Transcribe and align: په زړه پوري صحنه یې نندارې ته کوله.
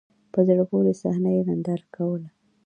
په 0.33 0.39
زړه 0.47 0.63
پوري 0.69 0.93
صحنه 1.01 1.29
یې 1.35 1.41
نندارې 1.49 1.85
ته 1.85 1.91
کوله. 1.95 2.29